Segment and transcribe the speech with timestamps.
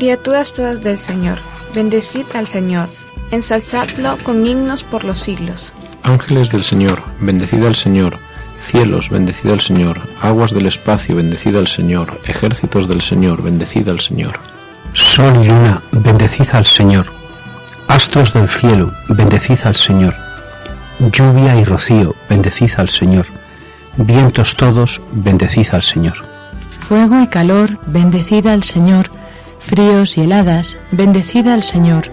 [0.00, 1.40] Criaturas todas del Señor,
[1.74, 2.88] bendecid al Señor,
[3.32, 5.74] ensalzadlo con himnos por los siglos.
[6.02, 8.16] Ángeles del Señor, bendecid al Señor.
[8.56, 10.00] Cielos, bendecid al Señor.
[10.22, 12.18] Aguas del espacio, bendecid al Señor.
[12.24, 14.40] Ejércitos del Señor, bendecid al Señor.
[14.94, 17.04] Sol y luna, bendecid al Señor.
[17.86, 20.14] Astros del cielo, bendecid al Señor.
[21.12, 23.26] Lluvia y rocío, bendecid al Señor.
[23.98, 26.24] Vientos todos, bendecid al Señor.
[26.78, 29.19] Fuego y calor, bendecid al Señor.
[29.60, 32.06] Fríos y heladas, bendecid al Señor.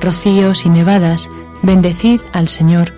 [0.00, 1.30] Rocíos y nevadas,
[1.62, 2.92] bendecid al Señor.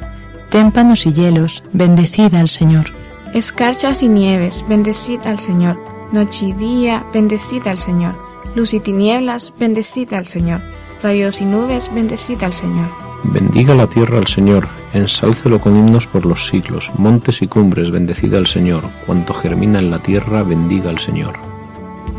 [0.50, 2.86] Témpanos y hielos, bendecid al Señor.
[3.34, 5.78] Escarchas y nieves, bendecid al Señor.
[6.12, 8.16] Noche y día, bendecid al Señor.
[8.56, 10.60] Luz y tinieblas, bendecid al Señor.
[11.02, 12.88] Rayos y nubes, bendecid al Señor.
[13.22, 16.90] Bendiga la tierra al Señor, ensálcelo con himnos por los siglos.
[16.96, 18.82] Montes y cumbres, bendecid al Señor.
[19.06, 21.49] Cuanto germina en la tierra, bendiga al Señor.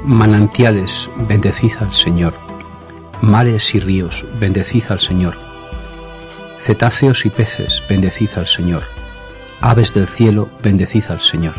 [0.04, 2.34] Manantiales, bendecid al Señor.
[3.22, 5.38] Mares y ríos, bendecid al Señor.
[6.60, 8.84] Cetáceos y peces, bendecid al Señor.
[9.62, 11.54] Aves del cielo, bendecid al Señor.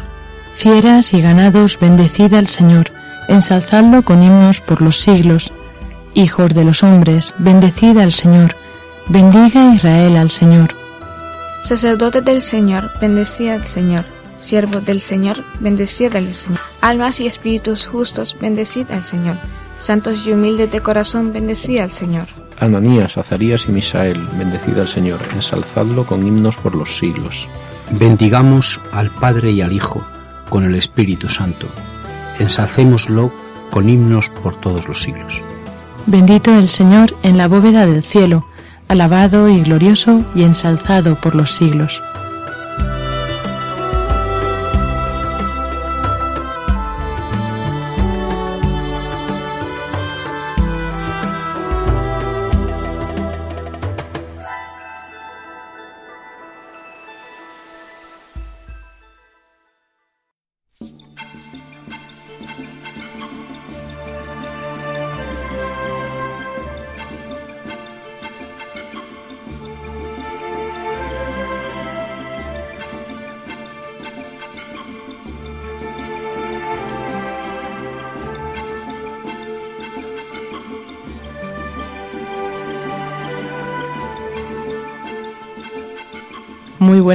[0.56, 2.90] Fieras y ganados, bendecid al Señor.
[3.28, 5.52] Ensalzadlo con himnos por los siglos.
[6.12, 8.56] Hijos de los hombres, bendecid al Señor.
[9.06, 10.74] Bendiga Israel al Señor.
[11.64, 14.04] Sacerdotes del Señor, bendecid al Señor.
[14.42, 16.58] Siervos del Señor, bendecid al Señor.
[16.80, 19.36] Almas y espíritus justos, bendecid al Señor.
[19.78, 22.26] Santos y humildes de corazón, bendecid al Señor.
[22.58, 27.48] Ananías, Azarías y Misael, bendecid al Señor, ensalzadlo con himnos por los siglos.
[27.92, 30.04] Bendigamos al Padre y al Hijo
[30.48, 31.68] con el Espíritu Santo.
[32.40, 33.32] Ensalcémoslo
[33.70, 35.40] con himnos por todos los siglos.
[36.06, 38.44] Bendito el Señor en la bóveda del cielo,
[38.88, 42.02] alabado y glorioso y ensalzado por los siglos.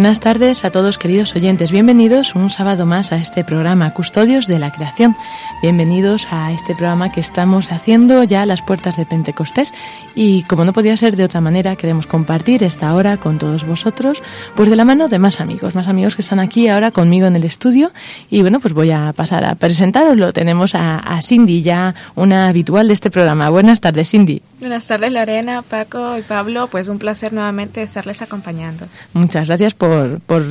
[0.08, 1.70] Buenas tardes a todos queridos oyentes.
[1.70, 5.18] Bienvenidos un sábado más a este programa Custodios de la Creación.
[5.62, 9.74] Bienvenidos a este programa que estamos haciendo ya a las puertas de Pentecostés
[10.16, 14.24] y como no podía ser de otra manera queremos compartir esta hora con todos vosotros
[14.56, 17.36] pues de la mano de más amigos, más amigos que están aquí ahora conmigo en
[17.36, 17.92] el estudio
[18.30, 20.32] y bueno pues voy a pasar a presentaroslo.
[20.32, 23.50] Tenemos a, a Cindy ya una habitual de este programa.
[23.50, 24.42] Buenas tardes Cindy.
[24.60, 28.86] Buenas tardes Lorena, Paco y Pablo, pues un placer nuevamente estarles acompañando.
[29.14, 30.44] Muchas gracias por, por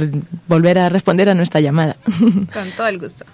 [0.48, 1.96] volver a responder a nuestra llamada.
[2.52, 3.24] Con todo el gusto.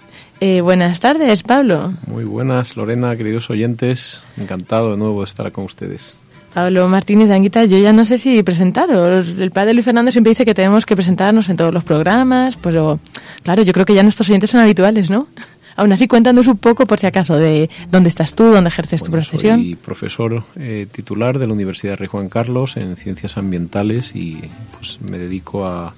[0.41, 1.95] Eh, buenas tardes, Pablo.
[2.07, 4.25] Muy buenas, Lorena, queridos oyentes.
[4.37, 6.17] Encantado de nuevo de estar con ustedes.
[6.53, 9.29] Pablo Martínez Anguita, yo ya no sé si presentaros.
[9.39, 12.99] El padre Luis Fernando siempre dice que tenemos que presentarnos en todos los programas, pero
[13.45, 15.29] claro, yo creo que ya nuestros oyentes son habituales, ¿no?
[15.77, 19.07] Aún así, cuéntanos un poco, por si acaso, de dónde estás tú, dónde ejerces bueno,
[19.07, 19.61] tu profesión.
[19.61, 24.43] Soy profesor eh, titular de la Universidad Rey Juan Carlos en Ciencias Ambientales y
[24.77, 25.95] pues me dedico a,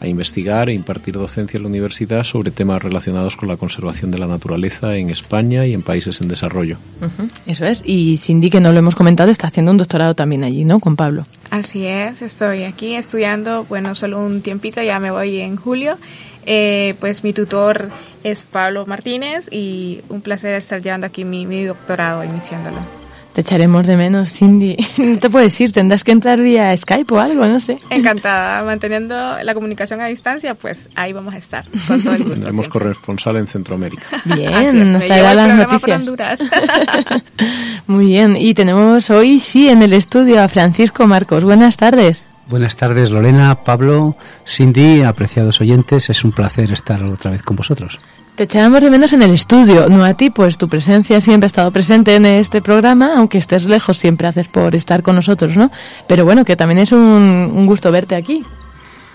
[0.00, 4.18] a investigar e impartir docencia en la universidad sobre temas relacionados con la conservación de
[4.18, 6.78] la naturaleza en España y en países en desarrollo.
[7.00, 7.82] Uh -huh, eso es.
[7.84, 10.80] Y Cindy, que no lo hemos comentado, está haciendo un doctorado también allí, ¿no?
[10.80, 11.24] Con Pablo.
[11.50, 15.98] Así es, estoy aquí estudiando, bueno, solo un tiempito, ya me voy en julio.
[16.46, 17.90] Eh, pues mi tutor
[18.24, 22.99] es Pablo Martínez y un placer estar llevando aquí mi, mi doctorado, iniciándolo.
[23.32, 24.76] Te echaremos de menos, Cindy.
[24.98, 27.78] No te puedes ir, tendrás que entrar vía Skype o algo, no sé.
[27.90, 32.34] Encantada, manteniendo la comunicación a distancia, pues ahí vamos a estar, con todo el gusto.
[32.34, 34.04] Tendremos corresponsal en Centroamérica.
[34.24, 36.04] Bien, nos traerá las noticias.
[37.86, 41.44] Muy bien, y tenemos hoy, sí, en el estudio a Francisco Marcos.
[41.44, 42.22] Buenas tardes.
[42.48, 44.16] Buenas tardes, Lorena, Pablo,
[44.46, 46.10] Cindy, apreciados oyentes.
[46.10, 48.00] Es un placer estar otra vez con vosotros.
[48.40, 51.46] Te echábamos de menos en el estudio, no a ti, pues tu presencia siempre ha
[51.48, 55.70] estado presente en este programa, aunque estés lejos, siempre haces por estar con nosotros, ¿no?
[56.06, 58.42] Pero bueno, que también es un, un gusto verte aquí.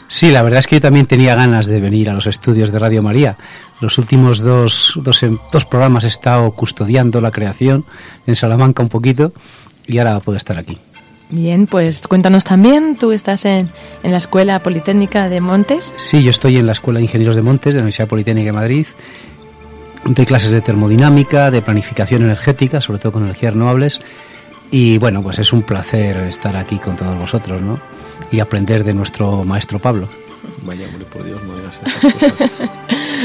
[0.07, 2.77] Sí, la verdad es que yo también tenía ganas de venir a los estudios de
[2.77, 3.35] Radio María.
[3.81, 7.83] Los últimos dos, dos, dos programas he estado custodiando la creación
[8.27, 9.33] en Salamanca un poquito
[9.87, 10.77] y ahora puedo estar aquí.
[11.29, 13.69] Bien, pues cuéntanos también, tú estás en,
[14.03, 15.91] en, la Escuela Politécnica de Montes.
[15.95, 18.51] Sí, yo estoy en la Escuela de Ingenieros de Montes de la Universidad Politécnica de
[18.51, 18.85] Madrid.
[20.05, 24.01] doy clases de termodinámica, de planificación energética, sobre todo con energías renovables.
[24.69, 27.79] Y bueno, pues es un placer estar aquí con todos vosotros, ¿no?
[28.31, 30.07] Y aprender de nuestro maestro Pablo.
[30.63, 32.69] Vaya, hombre, por Dios, no digas esas cosas.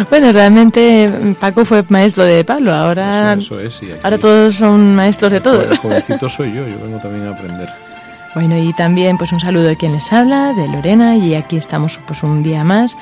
[0.08, 5.40] bueno, realmente Paco fue maestro de Pablo, ahora, eso, es, ahora todos son maestros de
[5.40, 5.62] todo.
[5.62, 7.68] El jovencito soy yo, yo vengo también a aprender.
[8.34, 11.98] Bueno, y también pues un saludo de quien les habla, de Lorena, y aquí estamos
[12.06, 12.96] pues un día más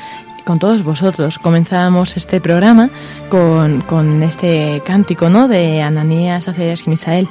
[0.44, 1.38] con todos vosotros.
[1.38, 2.88] Comenzábamos este programa
[3.28, 5.46] con, con este cántico, ¿no?
[5.46, 7.28] De Ananías, Acerías y Misael,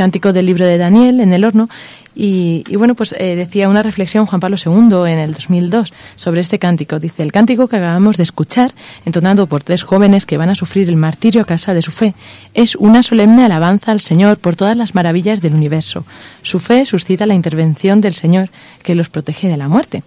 [0.00, 1.68] cántico del libro de Daniel en el horno,
[2.14, 6.58] y, bueno, pues eh, decía una reflexión Juan Pablo II en el 2002 sobre este
[6.58, 6.98] cántico.
[6.98, 8.72] Dice, el cántico que acabamos de escuchar,
[9.04, 12.14] entonado por tres jóvenes que van a sufrir el martirio a causa de su fe,
[12.54, 16.06] es una solemne alabanza al Señor por todas las maravillas del universo.
[16.40, 18.48] Su fe suscita la intervención del Señor
[18.82, 20.02] que los protege de la muerte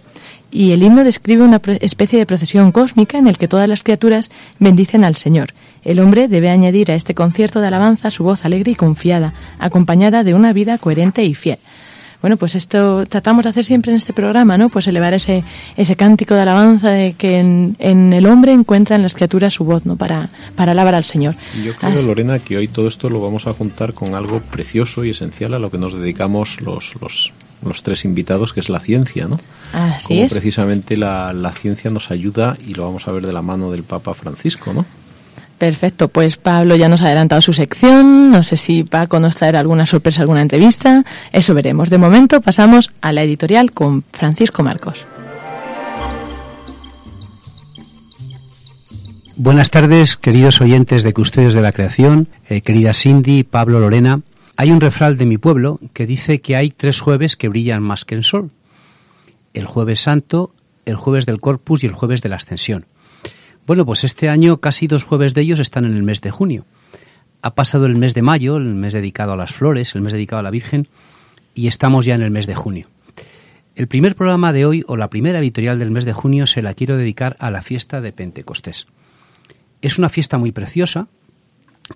[0.54, 4.30] y el himno describe una especie de procesión cósmica en el que todas las criaturas
[4.60, 5.52] bendicen al Señor.
[5.82, 10.22] El hombre debe añadir a este concierto de alabanza su voz alegre y confiada, acompañada
[10.22, 11.58] de una vida coherente y fiel.
[12.20, 14.68] Bueno, pues esto tratamos de hacer siempre en este programa, ¿no?
[14.68, 15.42] Pues elevar ese,
[15.76, 17.76] ese cántico de alabanza de que en,
[18.12, 19.96] el hombre encuentra en las criaturas su voz, ¿no?
[19.96, 21.34] Para, para alabar al Señor.
[21.62, 25.10] Yo creo, Lorena, que hoy todo esto lo vamos a juntar con algo precioso y
[25.10, 27.32] esencial a lo que nos dedicamos los, los,
[27.66, 29.40] los tres invitados, que es la ciencia, ¿no?
[29.72, 33.42] Así Como precisamente la, la ciencia nos ayuda y lo vamos a ver de la
[33.42, 34.84] mano del Papa Francisco, ¿no?
[35.58, 39.60] Perfecto, pues Pablo ya nos ha adelantado su sección, no sé si Paco nos traerá
[39.60, 41.90] alguna sorpresa, alguna entrevista, eso veremos.
[41.90, 45.06] De momento pasamos a la editorial con Francisco Marcos.
[49.36, 54.20] Buenas tardes, queridos oyentes de Custodios de la Creación, eh, querida Cindy, Pablo, Lorena.
[54.56, 58.04] Hay un refrán de mi pueblo que dice que hay tres jueves que brillan más
[58.04, 58.50] que el sol.
[59.52, 60.54] El jueves santo,
[60.84, 62.86] el jueves del Corpus y el jueves de la Ascensión.
[63.66, 66.66] Bueno, pues este año casi dos jueves de ellos están en el mes de junio.
[67.42, 70.40] Ha pasado el mes de mayo, el mes dedicado a las flores, el mes dedicado
[70.40, 70.88] a la Virgen,
[71.54, 72.88] y estamos ya en el mes de junio.
[73.74, 76.74] El primer programa de hoy, o la primera editorial del mes de junio, se la
[76.74, 78.86] quiero dedicar a la fiesta de Pentecostés.
[79.82, 81.08] Es una fiesta muy preciosa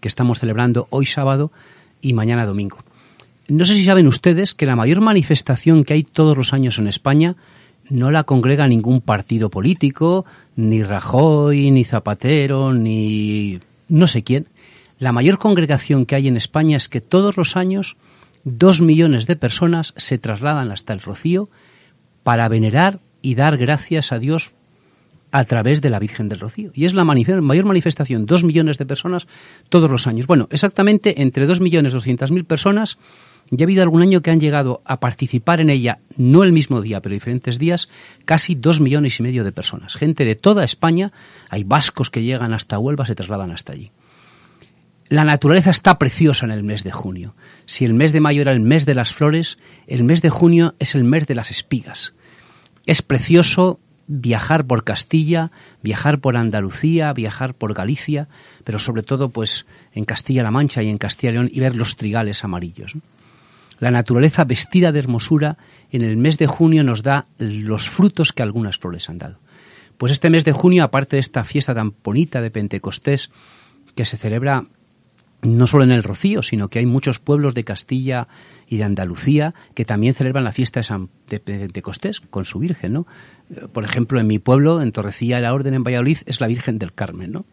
[0.01, 1.53] que estamos celebrando hoy sábado
[2.01, 2.79] y mañana domingo.
[3.49, 6.87] No sé si saben ustedes que la mayor manifestación que hay todos los años en
[6.87, 7.37] España
[7.89, 14.49] no la congrega ningún partido político, ni Rajoy, ni Zapatero, ni no sé quién.
[14.99, 17.97] La mayor congregación que hay en España es que todos los años
[18.45, 21.49] dos millones de personas se trasladan hasta el Rocío
[22.23, 24.55] para venerar y dar gracias a Dios
[25.31, 26.71] a través de la Virgen del Rocío.
[26.75, 29.27] Y es la mayor manifestación, dos millones de personas
[29.69, 30.27] todos los años.
[30.27, 32.99] Bueno, exactamente entre dos millones doscientas mil personas
[33.51, 36.83] ya ha habido algún año que han llegado a participar en ella, no el mismo
[36.83, 37.89] día, pero diferentes días,
[38.25, 39.97] casi dos millones y medio de personas.
[39.97, 41.13] Gente de toda España,
[41.49, 43.91] hay vascos que llegan hasta Huelva, se trasladan hasta allí.
[45.09, 47.35] La naturaleza está preciosa en el mes de junio.
[47.65, 50.75] Si el mes de mayo era el mes de las flores, el mes de junio
[50.79, 52.13] es el mes de las espigas.
[52.85, 58.27] Es precioso viajar por Castilla, viajar por Andalucía, viajar por Galicia,
[58.65, 62.43] pero sobre todo pues en Castilla-La Mancha y en Castilla León y ver los trigales
[62.43, 62.95] amarillos.
[63.79, 65.57] La naturaleza vestida de hermosura
[65.93, 69.39] en el mes de junio nos da los frutos que algunas flores han dado.
[69.99, 73.31] Pues este mes de junio, aparte de esta fiesta tan bonita de Pentecostés,
[73.95, 74.65] que se celebra
[75.43, 78.29] no solo en el Rocío, sino que hay muchos pueblos de Castilla
[78.69, 83.07] y de Andalucía que también celebran la fiesta de, San, Pentecostés con su Virgen, ¿no?
[83.73, 86.79] Por ejemplo, en mi pueblo, en Torrecilla de la Orden, en Valladolid, es la Virgen
[86.79, 87.45] del Carmen, ¿no?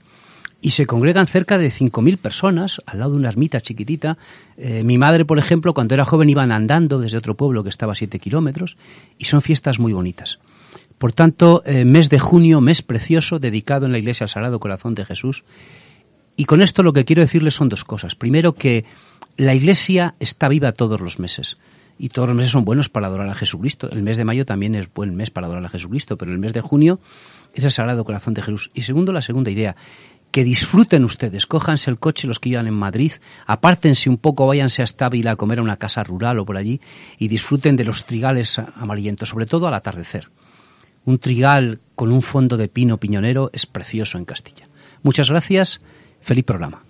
[0.65, 4.18] y se congregan cerca de 5.000 personas al lado de una ermita chiquitita.
[4.58, 7.92] Eh, mi madre, por ejemplo, cuando era joven iban andando desde otro pueblo que estaba
[7.92, 8.75] a 7 kilómetros
[9.20, 10.39] y son fiestas muy bonitas.
[10.98, 14.96] Por tanto, eh, mes de junio, mes precioso, dedicado en la iglesia al Sagrado Corazón
[14.96, 15.44] de Jesús.
[16.36, 18.15] Y con esto lo que quiero decirles son dos cosas.
[18.15, 18.86] Primero, que
[19.38, 21.58] la iglesia está viva todos los meses
[21.98, 23.89] y todos los meses son buenos para adorar a Jesucristo.
[23.89, 26.54] El mes de mayo también es buen mes para adorar a Jesucristo, pero el mes
[26.54, 27.00] de junio
[27.54, 28.72] es el Sagrado Corazón de Jesús.
[28.74, 29.75] Y segundo, la segunda idea,
[30.32, 33.13] que disfruten ustedes, cójanse el coche los que iban en Madrid,
[33.46, 36.82] apártense un poco, váyanse hasta Ávila a comer a una casa rural o por allí
[37.18, 40.30] y disfruten de los trigales amarillentos, sobre todo al atardecer.
[41.06, 44.68] Un trigal con un fondo de pino piñonero es precioso en Castilla.
[45.04, 45.80] Muchas gracias,
[46.25, 46.82] feliz programa.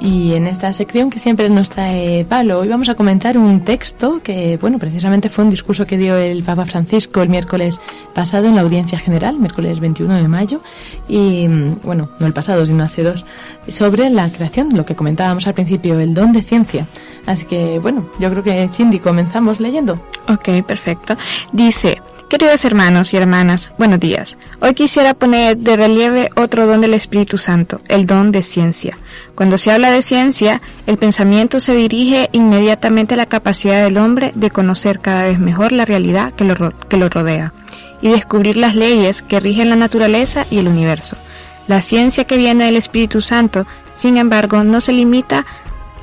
[0.00, 4.20] Y en esta sección que siempre nos trae Pablo, hoy vamos a comentar un texto
[4.22, 7.80] que, bueno, precisamente fue un discurso que dio el Papa Francisco el miércoles
[8.14, 10.60] pasado en la audiencia general, miércoles 21 de mayo,
[11.08, 11.48] y,
[11.82, 13.24] bueno, no el pasado, sino hace dos,
[13.68, 16.86] sobre la creación, lo que comentábamos al principio, el don de ciencia.
[17.26, 20.00] Así que, bueno, yo creo que, Cindy, comenzamos leyendo.
[20.28, 21.16] Ok, perfecto.
[21.52, 24.36] Dice, Queridos hermanos y hermanas, buenos días.
[24.60, 28.98] Hoy quisiera poner de relieve otro don del Espíritu Santo, el don de ciencia.
[29.34, 34.32] Cuando se habla de ciencia, el pensamiento se dirige inmediatamente a la capacidad del hombre
[34.34, 37.54] de conocer cada vez mejor la realidad que lo, que lo rodea
[38.02, 41.16] y descubrir las leyes que rigen la naturaleza y el universo.
[41.66, 43.66] La ciencia que viene del Espíritu Santo,
[43.96, 45.46] sin embargo, no se limita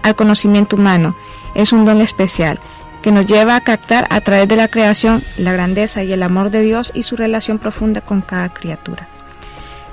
[0.01, 1.15] al conocimiento humano,
[1.53, 2.59] es un don especial
[3.05, 6.49] que nos lleva a captar a través de la creación la grandeza y el amor
[6.49, 9.07] de Dios y su relación profunda con cada criatura.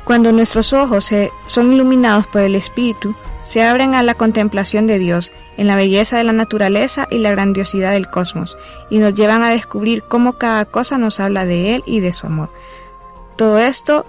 [0.05, 4.99] Cuando nuestros ojos se, son iluminados por el Espíritu, se abren a la contemplación de
[4.99, 8.57] Dios en la belleza de la naturaleza y la grandiosidad del cosmos,
[8.89, 12.27] y nos llevan a descubrir cómo cada cosa nos habla de Él y de su
[12.27, 12.49] amor.
[13.37, 14.07] Todo esto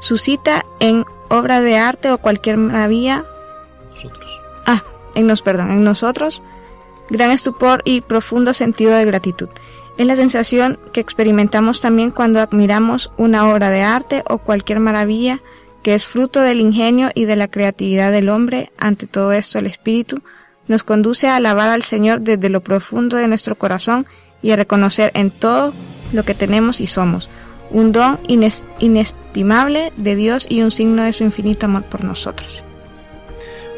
[0.00, 3.24] suscita en obra de arte o cualquier maravilla.
[3.90, 4.42] Nosotros.
[4.66, 4.82] Ah,
[5.14, 6.42] en nos, perdón, en nosotros
[7.10, 9.48] gran estupor y profundo sentido de gratitud.
[9.98, 15.42] Es la sensación que experimentamos también cuando admiramos una obra de arte o cualquier maravilla
[15.82, 18.70] que es fruto del ingenio y de la creatividad del hombre.
[18.78, 20.22] Ante todo esto, el Espíritu
[20.68, 24.06] nos conduce a alabar al Señor desde lo profundo de nuestro corazón
[24.42, 25.72] y a reconocer en todo
[26.12, 27.28] lo que tenemos y somos,
[27.70, 28.18] un don
[28.78, 32.62] inestimable de Dios y un signo de su infinito amor por nosotros.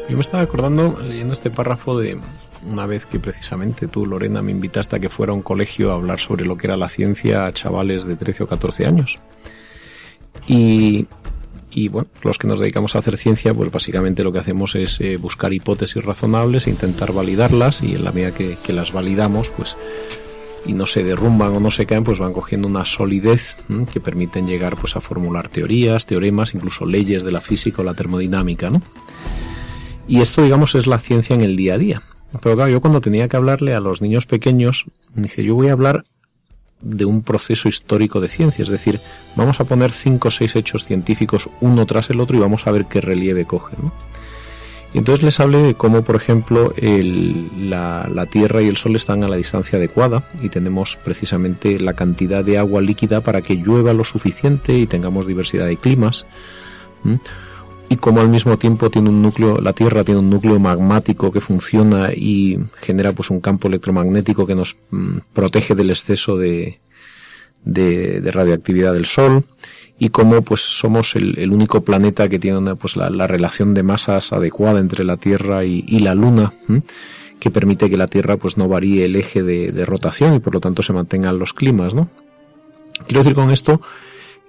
[0.09, 2.19] Yo me estaba acordando, leyendo este párrafo, de,
[2.65, 5.95] una vez que precisamente tú, Lorena, me invitaste a que fuera a un colegio a
[5.95, 9.19] hablar sobre lo que era la ciencia a chavales de 13 o 14 años.
[10.47, 11.07] Y,
[11.71, 14.99] y bueno, los que nos dedicamos a hacer ciencia, pues básicamente lo que hacemos es
[15.01, 19.49] eh, buscar hipótesis razonables e intentar validarlas y en la medida que, que, las validamos,
[19.49, 19.77] pues
[20.65, 23.57] y no se derrumban o no se caen, pues van cogiendo una solidez
[23.91, 27.93] que permiten llegar pues a formular teorías, teoremas, incluso leyes de la física o la
[27.93, 28.81] termodinámica, ¿no?
[30.07, 32.03] Y esto, digamos, es la ciencia en el día a día.
[32.41, 35.73] Pero claro, yo cuando tenía que hablarle a los niños pequeños, dije, yo voy a
[35.73, 36.05] hablar
[36.81, 38.99] de un proceso histórico de ciencia, es decir,
[39.35, 42.71] vamos a poner cinco o seis hechos científicos uno tras el otro y vamos a
[42.71, 43.91] ver qué relieve cogen.
[44.93, 49.23] Y entonces les hablé de cómo, por ejemplo, la, la, Tierra y el Sol están
[49.23, 53.93] a la distancia adecuada y tenemos precisamente la cantidad de agua líquida para que llueva
[53.93, 56.27] lo suficiente y tengamos diversidad de climas
[57.93, 61.39] y como al mismo tiempo tiene un núcleo, la Tierra tiene un núcleo magmático que
[61.39, 66.79] funciona y genera pues un campo electromagnético que nos mm, protege del exceso de,
[67.63, 69.43] de, de, radioactividad del Sol
[69.99, 73.83] y como pues somos el, único planeta que tiene una, pues la, la, relación de
[73.83, 76.51] masas adecuada entre la Tierra y, y la Luna
[77.39, 80.55] que permite que la Tierra pues no varíe el eje de, de rotación y por
[80.55, 82.09] lo tanto se mantengan los climas, ¿no?
[83.05, 83.81] Quiero decir con esto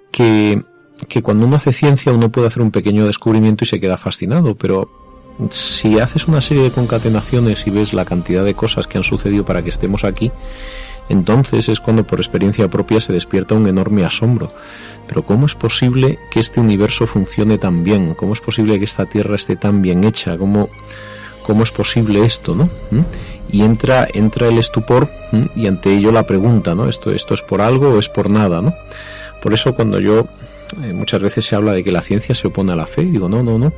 [0.09, 0.63] que
[1.07, 4.55] que cuando uno hace ciencia uno puede hacer un pequeño descubrimiento y se queda fascinado,
[4.55, 4.89] pero
[5.49, 9.45] si haces una serie de concatenaciones y ves la cantidad de cosas que han sucedido
[9.45, 10.31] para que estemos aquí,
[11.09, 14.51] entonces es cuando por experiencia propia se despierta un enorme asombro.
[15.07, 18.15] Pero ¿cómo es posible que este universo funcione tan bien?
[18.15, 20.37] ¿Cómo es posible que esta Tierra esté tan bien hecha?
[20.37, 20.69] ¿Cómo,
[21.43, 22.65] cómo es posible esto, no?
[22.91, 23.01] ¿Mm?
[23.51, 25.45] Y entra, entra el estupor ¿Mm?
[25.55, 26.89] y ante ello la pregunta, ¿no?
[26.89, 28.73] ¿Esto, ¿Esto es por algo o es por nada, no?
[29.43, 30.27] Por eso cuando yo
[30.81, 33.03] eh, muchas veces se habla de que la ciencia se opone a la fe.
[33.03, 33.73] Y digo, no, no, no.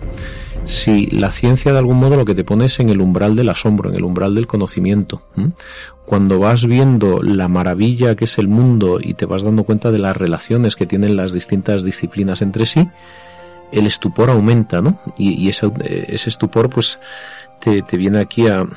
[0.65, 3.49] Si la ciencia de algún modo lo que te pone es en el umbral del
[3.49, 5.21] asombro, en el umbral del conocimiento.
[6.05, 9.99] Cuando vas viendo la maravilla que es el mundo y te vas dando cuenta de
[9.99, 12.87] las relaciones que tienen las distintas disciplinas entre sí,
[13.71, 14.99] el estupor aumenta, ¿no?
[15.17, 15.71] Y, ese,
[16.07, 16.99] ese, estupor, pues,
[17.59, 18.67] te, te viene aquí a,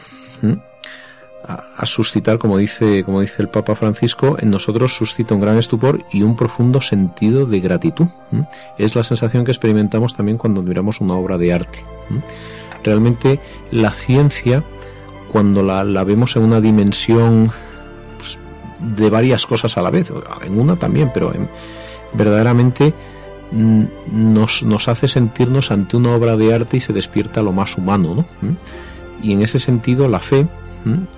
[1.46, 6.04] a, suscitar, como dice, como dice el Papa Francisco, en nosotros suscita un gran estupor
[6.12, 8.06] y un profundo sentido de gratitud.
[8.78, 11.84] Es la sensación que experimentamos también cuando miramos una obra de arte.
[12.84, 14.62] Realmente la ciencia,
[15.32, 17.50] cuando la, la vemos en una dimensión
[18.18, 18.38] pues,
[18.96, 20.12] de varias cosas a la vez,
[20.44, 21.48] en una también, pero en,
[22.12, 22.92] verdaderamente
[23.52, 27.76] mm, nos, nos hace sentirnos ante una obra de arte y se despierta lo más
[27.76, 28.24] humano.
[28.40, 28.56] ¿no?
[29.22, 30.46] Y en ese sentido la fe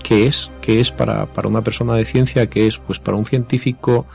[0.03, 0.51] ¿Qué es?
[0.61, 2.49] ¿Qué es para, para una persona de ciencia?
[2.49, 2.79] ¿Qué es?
[2.79, 4.07] Pues para un científico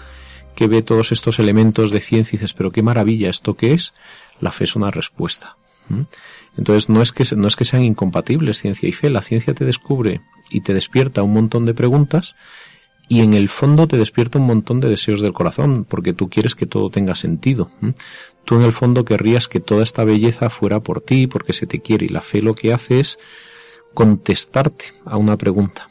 [0.56, 3.94] que ve todos estos elementos de ciencia y dices, pero qué maravilla, ¿esto qué es?
[4.42, 5.56] La fe es una respuesta.
[6.58, 9.66] Entonces no es que no es que sean incompatibles ciencia y fe, la ciencia te
[9.66, 12.36] descubre y te despierta un montón de preguntas
[13.08, 16.56] y en el fondo te despierta un montón de deseos del corazón porque tú quieres
[16.56, 17.70] que todo tenga sentido.
[18.44, 21.82] tú en el fondo querrías que toda esta belleza fuera por ti, porque se te
[21.82, 23.20] quiere, y la fe lo que hace es
[23.94, 25.90] contestarte a una pregunta.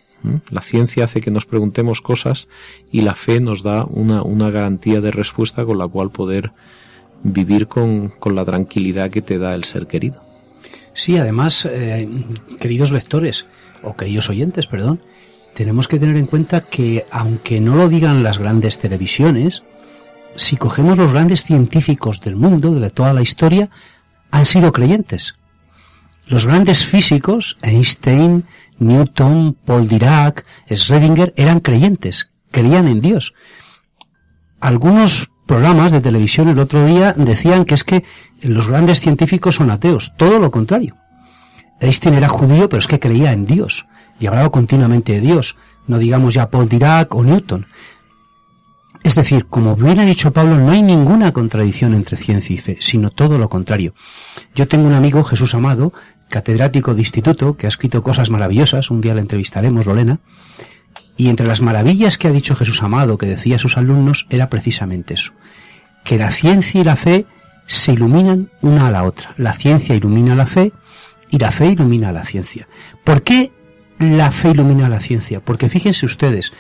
[0.50, 2.48] La ciencia hace que nos preguntemos cosas
[2.90, 6.52] y la fe nos da una, una garantía de respuesta con la cual poder
[7.22, 10.22] vivir con, con la tranquilidad que te da el ser querido.
[10.94, 12.08] Sí, además, eh,
[12.58, 13.46] queridos lectores,
[13.82, 15.00] o queridos oyentes, perdón,
[15.54, 19.62] tenemos que tener en cuenta que aunque no lo digan las grandes televisiones,
[20.34, 23.70] si cogemos los grandes científicos del mundo, de toda la historia,
[24.30, 25.36] han sido creyentes.
[26.26, 28.44] Los grandes físicos, Einstein,
[28.78, 33.34] Newton, Paul Dirac, Schrödinger, eran creyentes, creían en Dios.
[34.60, 38.04] Algunos programas de televisión el otro día decían que es que
[38.42, 40.96] los grandes científicos son ateos, todo lo contrario.
[41.80, 43.86] Einstein era judío, pero es que creía en Dios
[44.18, 45.56] y hablaba continuamente de Dios,
[45.86, 47.66] no digamos ya Paul Dirac o Newton.
[49.02, 52.78] Es decir, como bien ha dicho Pablo, no hay ninguna contradicción entre ciencia y fe,
[52.80, 53.94] sino todo lo contrario.
[54.54, 55.92] Yo tengo un amigo, Jesús Amado,
[56.28, 60.20] catedrático de instituto, que ha escrito cosas maravillosas, un día le entrevistaremos, Lorena,
[61.16, 64.50] y entre las maravillas que ha dicho Jesús Amado, que decía a sus alumnos, era
[64.50, 65.32] precisamente eso,
[66.04, 67.26] que la ciencia y la fe
[67.66, 69.34] se iluminan una a la otra.
[69.36, 70.72] La ciencia ilumina la fe
[71.30, 72.68] y la fe ilumina la ciencia.
[73.02, 73.50] ¿Por qué
[73.98, 75.40] la fe ilumina la ciencia?
[75.40, 76.52] Porque fíjense ustedes,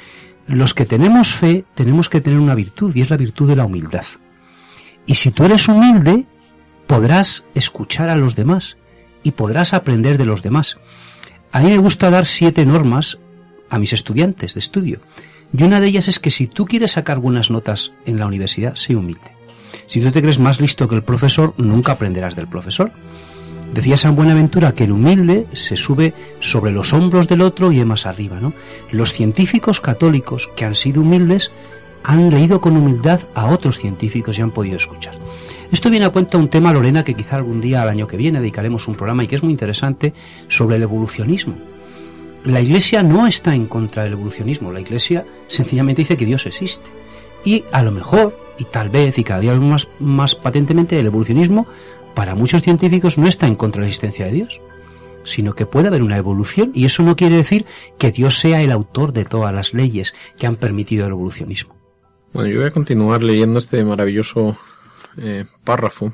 [0.46, 3.66] los que tenemos fe tenemos que tener una virtud y es la virtud de la
[3.66, 4.04] humildad.
[5.06, 6.24] Y si tú eres humilde,
[6.86, 8.76] podrás escuchar a los demás
[9.26, 10.78] y podrás aprender de los demás.
[11.50, 13.18] A mí me gusta dar siete normas
[13.68, 15.00] a mis estudiantes de estudio.
[15.52, 18.76] Y una de ellas es que si tú quieres sacar buenas notas en la universidad,
[18.76, 19.32] sé humilde.
[19.86, 22.92] Si tú te crees más listo que el profesor, nunca aprenderás del profesor.
[23.74, 27.86] Decía San Buenaventura que el humilde se sube sobre los hombros del otro y es
[27.86, 28.52] más arriba, ¿no?
[28.92, 31.50] Los científicos católicos que han sido humildes
[32.04, 35.18] han leído con humildad a otros científicos y han podido escuchar.
[35.72, 38.40] Esto viene a cuenta un tema, Lorena, que quizá algún día al año que viene
[38.40, 40.12] dedicaremos un programa y que es muy interesante
[40.48, 41.54] sobre el evolucionismo.
[42.44, 46.88] La Iglesia no está en contra del evolucionismo, la Iglesia sencillamente dice que Dios existe.
[47.44, 51.66] Y a lo mejor, y tal vez, y cada día más, más patentemente, el evolucionismo
[52.14, 54.60] para muchos científicos no está en contra de la existencia de Dios,
[55.24, 57.66] sino que puede haber una evolución y eso no quiere decir
[57.98, 61.76] que Dios sea el autor de todas las leyes que han permitido el evolucionismo.
[62.32, 64.56] Bueno, yo voy a continuar leyendo este maravilloso
[65.18, 66.12] eh, párrafo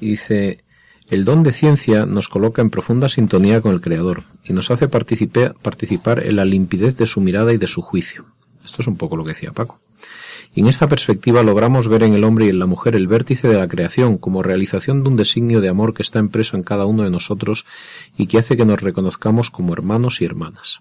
[0.00, 0.64] y dice,
[1.08, 4.88] el don de ciencia nos coloca en profunda sintonía con el Creador y nos hace
[4.88, 8.26] participar en la limpidez de su mirada y de su juicio.
[8.64, 9.80] Esto es un poco lo que decía Paco.
[10.54, 13.48] Y en esta perspectiva logramos ver en el hombre y en la mujer el vértice
[13.48, 16.86] de la creación como realización de un designio de amor que está impreso en cada
[16.86, 17.66] uno de nosotros
[18.16, 20.80] y que hace que nos reconozcamos como hermanos y hermanas.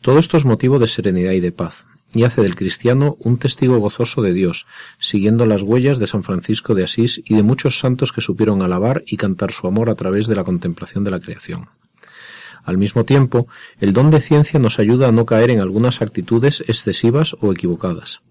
[0.00, 1.86] Todo esto es motivo de serenidad y de paz,
[2.18, 4.66] y hace del cristiano un testigo gozoso de Dios,
[4.98, 9.04] siguiendo las huellas de San Francisco de Asís y de muchos santos que supieron alabar
[9.06, 11.68] y cantar su amor a través de la contemplación de la creación.
[12.64, 13.46] Al mismo tiempo,
[13.80, 18.22] el don de ciencia nos ayuda a no caer en algunas actitudes excesivas o equivocadas.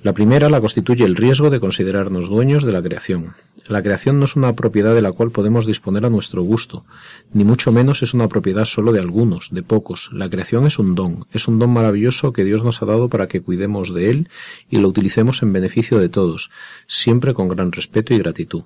[0.00, 3.34] La primera la constituye el riesgo de considerarnos dueños de la creación.
[3.68, 6.86] La creación no es una propiedad de la cual podemos disponer a nuestro gusto,
[7.34, 10.08] ni mucho menos es una propiedad solo de algunos, de pocos.
[10.10, 13.26] La creación es un don, es un don maravilloso que Dios nos ha dado para
[13.26, 14.28] que cuidemos de él
[14.70, 16.50] y lo utilicemos en beneficio de todos,
[16.86, 18.62] siempre con gran respeto y gratitud.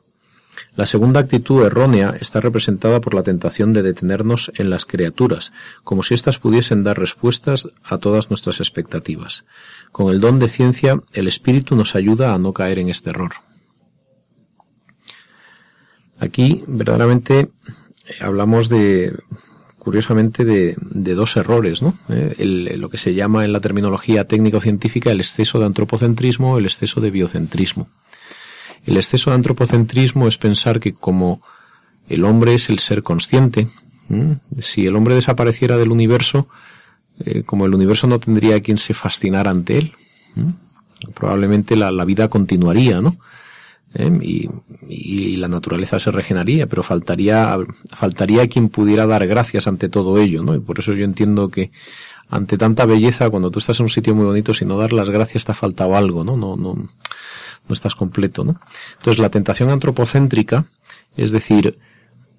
[0.77, 6.05] La segunda actitud errónea está representada por la tentación de detenernos en las criaturas, como
[6.05, 9.45] si éstas pudiesen dar respuestas a todas nuestras expectativas.
[9.91, 13.33] Con el don de ciencia, el espíritu nos ayuda a no caer en este error.
[16.23, 17.51] Aquí, verdaderamente,
[18.21, 19.13] hablamos de,
[19.77, 20.77] curiosamente, de,
[21.15, 21.99] dos errores, ¿no?
[22.09, 27.01] Eh, lo que se llama en la terminología técnico-científica el exceso de antropocentrismo, el exceso
[27.01, 27.89] de biocentrismo.
[28.87, 31.43] El exceso de antropocentrismo es pensar que como
[32.09, 33.67] el hombre es el ser consciente,
[34.59, 36.47] si el hombre desapareciera del universo,
[37.25, 39.93] eh, como el universo no tendría quien se fascinara ante él,
[41.15, 43.17] probablemente la, vida continuaría, ¿no?
[43.95, 44.11] ¿Eh?
[44.23, 44.51] Y,
[44.89, 47.59] y, la naturaleza se regeneraría, pero faltaría,
[47.91, 50.55] faltaría quien pudiera dar gracias ante todo ello, ¿no?
[50.55, 51.73] Y por eso yo entiendo que
[52.31, 55.11] ante tanta belleza, cuando tú estás en un sitio muy bonito, si no dar las
[55.11, 56.39] gracias te ha faltado algo, ¿no?
[56.39, 58.59] No, no, no estás completo, ¿no?
[58.97, 60.65] Entonces la tentación antropocéntrica,
[61.17, 61.79] es decir,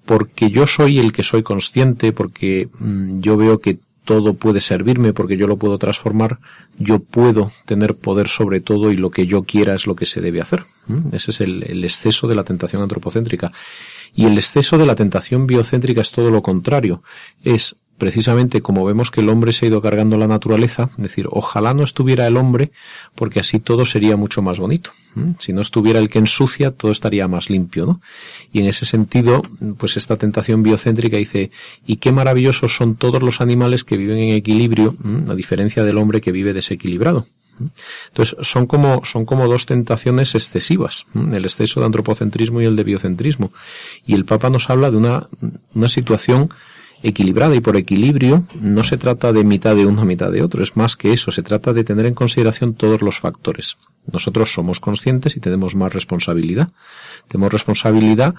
[0.04, 5.12] porque yo soy el que soy consciente, porque mm, yo veo que todo puede servirme,
[5.12, 6.38] porque yo lo puedo transformar,
[6.78, 10.20] yo puedo tener poder sobre todo y lo que yo quiera es lo que se
[10.20, 10.64] debe hacer.
[11.12, 13.52] Ese es el, exceso de la tentación antropocéntrica.
[14.14, 17.02] Y el exceso de la tentación biocéntrica es todo lo contrario.
[17.42, 21.28] Es precisamente como vemos que el hombre se ha ido cargando la naturaleza, es decir,
[21.30, 22.72] ojalá no estuviera el hombre,
[23.14, 24.90] porque así todo sería mucho más bonito.
[25.38, 28.00] Si no estuviera el que ensucia, todo estaría más limpio, ¿no?
[28.52, 29.42] Y en ese sentido,
[29.78, 31.52] pues esta tentación biocéntrica dice,
[31.86, 34.96] y qué maravillosos son todos los animales que viven en equilibrio,
[35.28, 37.26] a diferencia del hombre que vive desequilibrado.
[38.08, 42.84] Entonces, son como, son como dos tentaciones excesivas, el exceso de antropocentrismo y el de
[42.84, 43.52] biocentrismo.
[44.04, 45.28] Y el Papa nos habla de una,
[45.74, 46.48] una situación
[47.04, 50.74] equilibrada y por equilibrio no se trata de mitad de uno, mitad de otro, es
[50.74, 53.76] más que eso, se trata de tener en consideración todos los factores.
[54.10, 56.70] Nosotros somos conscientes y tenemos más responsabilidad.
[57.28, 58.34] Tenemos responsabilidad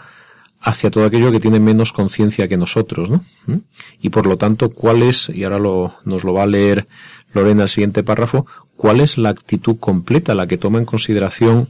[0.61, 3.23] hacia todo aquello que tiene menos conciencia que nosotros, ¿no?
[3.45, 3.57] ¿Mm?
[4.01, 6.87] Y por lo tanto, ¿cuál es, y ahora lo, nos lo va a leer
[7.33, 11.69] Lorena el siguiente párrafo, cuál es la actitud completa, la que toma en consideración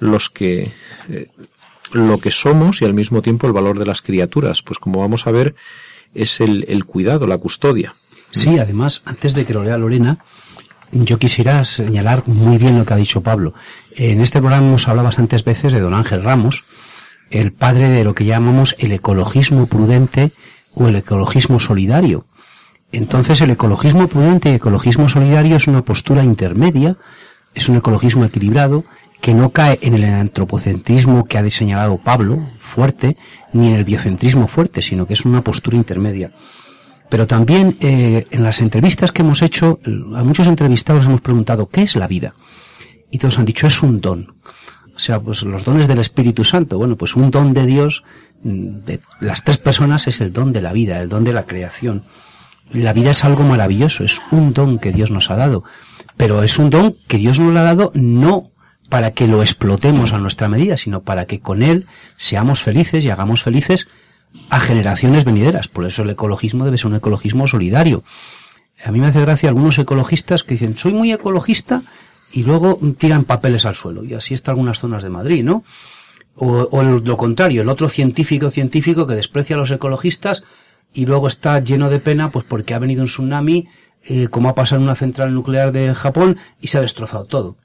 [0.00, 0.72] los que,
[1.08, 1.28] eh,
[1.92, 4.62] lo que somos y al mismo tiempo el valor de las criaturas?
[4.62, 5.54] Pues como vamos a ver,
[6.14, 7.94] es el, el cuidado, la custodia.
[8.30, 10.18] Sí, además, antes de que lo lea Lorena,
[10.92, 13.54] yo quisiera señalar muy bien lo que ha dicho Pablo.
[13.96, 16.64] En este programa hemos hablado bastantes veces de don Ángel Ramos,
[17.30, 20.32] el padre de lo que llamamos el ecologismo prudente
[20.74, 22.26] o el ecologismo solidario.
[22.92, 26.96] Entonces el ecologismo prudente y ecologismo solidario es una postura intermedia,
[27.54, 28.84] es un ecologismo equilibrado
[29.22, 33.16] que no cae en el antropocentrismo que ha señalado Pablo, fuerte,
[33.52, 36.32] ni en el biocentrismo fuerte, sino que es una postura intermedia.
[37.08, 39.78] Pero también eh, en las entrevistas que hemos hecho,
[40.16, 42.34] a muchos entrevistados hemos preguntado, ¿qué es la vida?
[43.12, 44.34] Y todos han dicho, es un don.
[44.96, 46.76] O sea, pues los dones del Espíritu Santo.
[46.76, 48.02] Bueno, pues un don de Dios,
[48.42, 51.46] mm, de las tres personas, es el don de la vida, el don de la
[51.46, 52.02] creación.
[52.72, 55.62] La vida es algo maravilloso, es un don que Dios nos ha dado.
[56.16, 58.51] Pero es un don que Dios nos lo ha dado no
[58.92, 61.86] para que lo explotemos a nuestra medida, sino para que con él
[62.18, 63.88] seamos felices y hagamos felices
[64.50, 65.66] a generaciones venideras.
[65.66, 68.04] Por eso el ecologismo debe ser un ecologismo solidario.
[68.84, 71.80] A mí me hace gracia algunos ecologistas que dicen, soy muy ecologista
[72.32, 74.04] y luego tiran papeles al suelo.
[74.04, 75.64] Y así está algunas zonas de Madrid, ¿no?
[76.34, 80.44] O, lo contrario, el otro científico científico que desprecia a los ecologistas
[80.92, 83.68] y luego está lleno de pena pues porque ha venido un tsunami,
[84.04, 87.56] eh, como ha pasado en una central nuclear de Japón y se ha destrozado todo.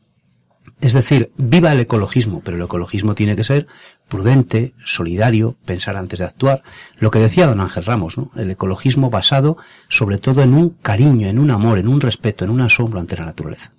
[0.80, 3.68] Es decir, viva el ecologismo, pero el ecologismo tiene que ser
[4.08, 6.62] prudente, solidario, pensar antes de actuar.
[7.00, 8.32] Lo que decía don Ángel Ramos, ¿no?
[8.36, 9.58] El ecologismo basado
[9.90, 13.18] sobre todo en un cariño, en un amor, en un respeto, en un asombro ante
[13.18, 13.72] la naturaleza.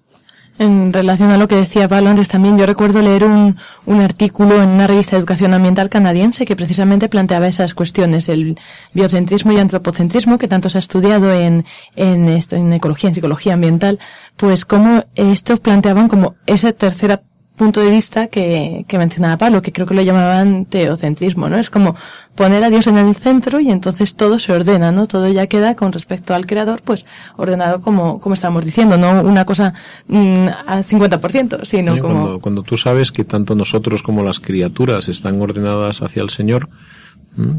[0.58, 4.60] En relación a lo que decía Pablo antes también, yo recuerdo leer un, un, artículo
[4.60, 8.58] en una revista de educación ambiental canadiense que precisamente planteaba esas cuestiones, el
[8.92, 13.54] biocentrismo y antropocentrismo, que tanto se ha estudiado en, en, esto, en ecología, en psicología
[13.54, 14.00] ambiental,
[14.36, 17.12] pues como estos planteaban como ese tercer
[17.58, 21.58] punto de vista que, que mencionaba Pablo, que creo que lo llamaban teocentrismo, ¿no?
[21.58, 21.94] Es como
[22.34, 25.06] poner a Dios en el centro y entonces todo se ordena, ¿no?
[25.06, 27.04] Todo ya queda con respecto al creador, pues
[27.36, 29.74] ordenado como, como estamos diciendo, no una cosa
[30.06, 32.14] mm, al 50%, sino como...
[32.14, 36.68] Cuando, cuando tú sabes que tanto nosotros como las criaturas están ordenadas hacia el Señor,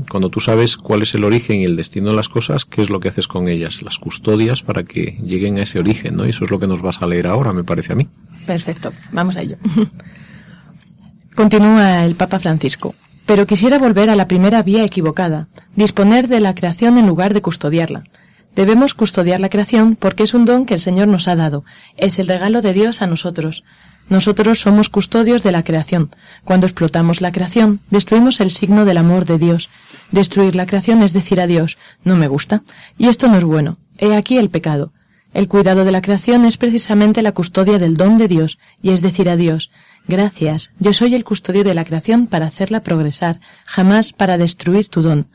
[0.10, 2.89] cuando tú sabes cuál es el origen y el destino de las cosas, ¿qué es
[2.89, 3.82] lo que haces con ellas?
[3.82, 6.26] Las custodias para que lleguen a ese origen, ¿no?
[6.26, 8.08] Y eso es lo que nos vas a leer ahora, me parece a mí.
[8.46, 9.58] Perfecto, vamos a ello.
[11.36, 12.96] Continúa el Papa Francisco.
[13.26, 17.42] Pero quisiera volver a la primera vía equivocada, disponer de la creación en lugar de
[17.42, 18.04] custodiarla.
[18.56, 21.63] Debemos custodiar la creación porque es un don que el Señor nos ha dado,
[21.96, 23.63] es el regalo de Dios a nosotros.
[24.10, 26.10] Nosotros somos custodios de la creación.
[26.43, 29.69] Cuando explotamos la creación, destruimos el signo del amor de Dios.
[30.12, 32.63] Destruir la creación es decir a Dios, no me gusta,
[32.98, 33.78] y esto no es bueno.
[33.98, 34.93] He aquí el pecado.
[35.32, 39.02] El cuidado de la creación es precisamente la custodia del don de Dios, y es
[39.02, 39.69] decir a Dios,
[40.08, 45.04] Gracias, yo soy el custodio de la creación para hacerla progresar, jamás para destruir tu
[45.04, 45.28] don.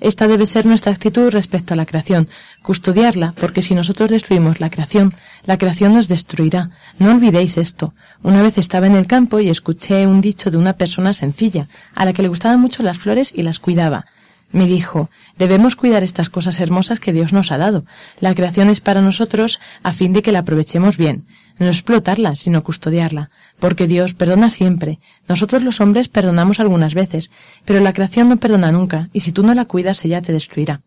[0.00, 2.28] Esta debe ser nuestra actitud respecto a la creación,
[2.62, 6.70] custodiarla, porque si nosotros destruimos la creación, la creación nos destruirá.
[6.98, 7.94] No olvidéis esto.
[8.22, 12.04] Una vez estaba en el campo y escuché un dicho de una persona sencilla, a
[12.04, 14.06] la que le gustaban mucho las flores y las cuidaba.
[14.50, 17.84] Me dijo, debemos cuidar estas cosas hermosas que Dios nos ha dado.
[18.20, 21.24] La creación es para nosotros a fin de que la aprovechemos bien
[21.58, 24.98] no explotarla, sino custodiarla, porque Dios perdona siempre.
[25.28, 27.30] Nosotros los hombres perdonamos algunas veces,
[27.64, 30.82] pero la creación no perdona nunca, y si tú no la cuidas, ella te destruirá.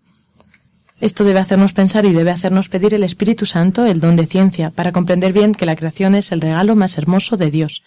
[1.00, 4.72] Esto debe hacernos pensar y debe hacernos pedir el Espíritu Santo el don de ciencia,
[4.72, 7.84] para comprender bien que la creación es el regalo más hermoso de Dios.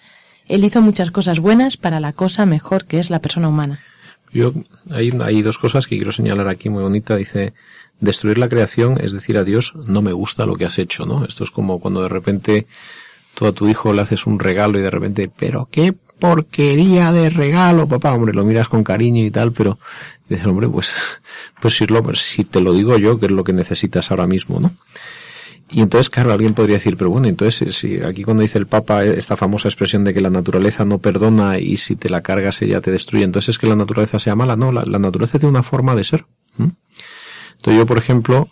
[0.47, 3.81] Él hizo muchas cosas buenas para la cosa mejor que es la persona humana.
[4.33, 4.53] Yo,
[4.91, 7.17] hay, hay dos cosas que quiero señalar aquí muy bonita.
[7.17, 7.53] Dice,
[8.01, 11.25] destruir la creación es decir a Dios, no me gusta lo que has hecho, ¿no?
[11.25, 12.67] Esto es como cuando de repente
[13.35, 17.31] tú a tu hijo le haces un regalo y de repente, pero qué porquería de
[17.31, 19.79] regalo, papá, hombre, lo miras con cariño y tal, pero
[20.29, 20.95] dices, hombre, pues,
[21.61, 24.73] pues si, si te lo digo yo, que es lo que necesitas ahora mismo, ¿no?
[25.73, 29.05] Y entonces, claro, alguien podría decir, pero bueno, entonces, si aquí cuando dice el Papa
[29.05, 32.81] esta famosa expresión de que la naturaleza no perdona y si te la cargas ella
[32.81, 34.57] te destruye, entonces es que la naturaleza sea mala.
[34.57, 36.27] No, la, naturaleza tiene una forma de ser.
[36.59, 38.49] Entonces yo, por ejemplo,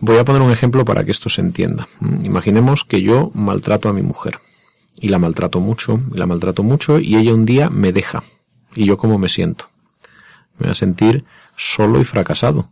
[0.00, 1.86] voy a poner un ejemplo para que esto se entienda.
[2.24, 4.38] Imaginemos que yo maltrato a mi mujer
[4.98, 8.22] y la maltrato mucho, y la maltrato mucho y ella un día me deja.
[8.74, 9.68] ¿Y yo cómo me siento?
[10.58, 11.24] Me voy a sentir
[11.56, 12.70] solo y fracasado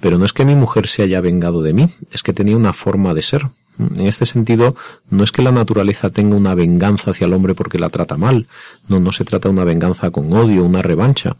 [0.00, 2.72] pero no es que mi mujer se haya vengado de mí, es que tenía una
[2.72, 3.48] forma de ser.
[3.78, 4.74] En este sentido,
[5.08, 8.48] no es que la naturaleza tenga una venganza hacia el hombre porque la trata mal,
[8.88, 11.36] no, no se trata de una venganza con odio, una revancha,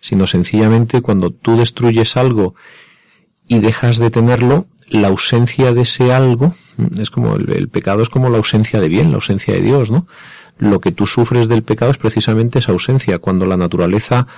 [0.00, 2.54] sino sencillamente cuando tú destruyes algo
[3.48, 6.54] y dejas de tenerlo, la ausencia de ese algo,
[6.98, 9.90] es como el, el, pecado es como la ausencia de bien, la ausencia de Dios,
[9.90, 10.06] ¿no?
[10.58, 13.18] Lo que tú sufres del pecado es precisamente esa ausencia.
[13.18, 14.28] Cuando la naturaleza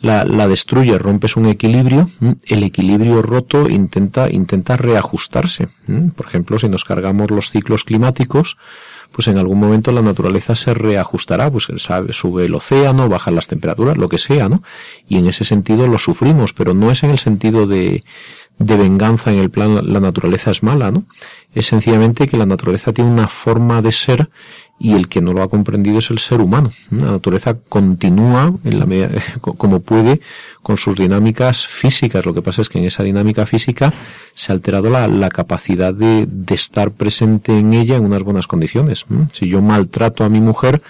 [0.00, 2.08] la, la destruye, rompes un equilibrio,
[2.46, 5.68] el equilibrio roto intenta, intenta reajustarse.
[6.16, 8.56] Por ejemplo, si nos cargamos los ciclos climáticos,
[9.12, 11.68] pues en algún momento la naturaleza se reajustará, pues
[12.10, 14.62] sube el océano, bajan las temperaturas, lo que sea, ¿no?
[15.08, 18.04] Y en ese sentido lo sufrimos, pero no es en el sentido de,
[18.58, 21.04] de venganza en el plan la naturaleza es mala, ¿no?
[21.52, 24.30] Es sencillamente que la naturaleza tiene una forma de ser
[24.82, 26.72] y el que no lo ha comprendido es el ser humano.
[26.90, 30.22] La naturaleza continúa en la medida, como puede
[30.62, 32.24] con sus dinámicas físicas.
[32.24, 33.92] Lo que pasa es que en esa dinámica física
[34.34, 38.46] se ha alterado la, la capacidad de, de, estar presente en ella en unas buenas
[38.46, 39.04] condiciones.
[39.32, 40.80] Si yo maltrato a mi mujer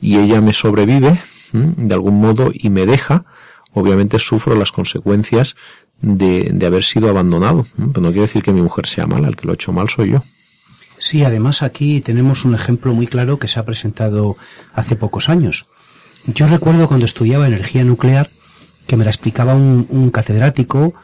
[0.00, 1.22] y ella me sobrevive
[1.52, 3.26] de algún modo y me deja,
[3.72, 5.54] obviamente sufro las consecuencias
[6.00, 7.64] de, de haber sido abandonado.
[7.76, 9.88] Pero no quiere decir que mi mujer sea mala, el que lo ha hecho mal
[9.88, 10.24] soy yo.
[11.04, 14.38] Sí, además aquí tenemos un ejemplo muy claro que se ha presentado
[14.72, 15.66] hace pocos años.
[16.24, 18.30] Yo recuerdo cuando estudiaba energía nuclear
[18.86, 20.94] que me la explicaba un, catedrático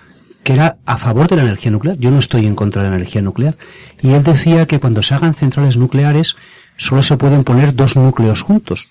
[0.43, 1.99] que era a favor de la energía nuclear.
[1.99, 3.59] Yo no estoy en contra de la energía nuclear.
[4.01, 6.35] Y él decía que cuando se hagan centrales nucleares
[6.79, 8.89] solo se pueden poner dos núcleos juntos.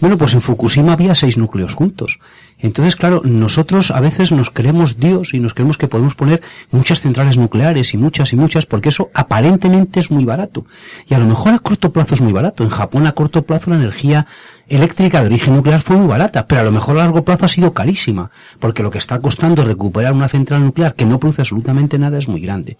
[0.00, 2.20] Bueno, pues en Fukushima había seis núcleos juntos.
[2.58, 7.02] Entonces, claro, nosotros a veces nos creemos Dios y nos creemos que podemos poner muchas
[7.02, 10.64] centrales nucleares y muchas y muchas porque eso aparentemente es muy barato.
[11.06, 12.64] Y a lo mejor a corto plazo es muy barato.
[12.64, 14.26] En Japón a corto plazo la energía
[14.68, 17.48] eléctrica de origen nuclear fue muy barata, pero a lo mejor a largo plazo ha
[17.48, 21.98] sido carísima, porque lo que está costando recuperar una central nuclear que no produce absolutamente
[21.98, 22.78] nada es muy grande.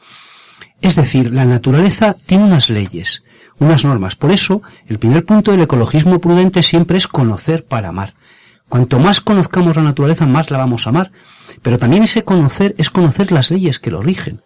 [0.80, 3.22] Es decir, la naturaleza tiene unas leyes
[3.60, 4.16] unas normas.
[4.16, 8.14] Por eso, el primer punto del ecologismo prudente siempre es conocer para amar.
[8.68, 11.12] Cuanto más conozcamos la naturaleza, más la vamos a amar.
[11.62, 14.42] Pero también ese conocer es conocer las leyes que lo rigen.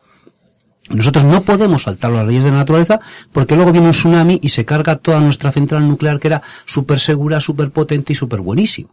[0.91, 3.01] Nosotros no podemos saltar las leyes de la naturaleza
[3.33, 7.01] porque luego viene un tsunami y se carga toda nuestra central nuclear que era súper
[7.01, 8.91] segura, súper potente y súper buenísima.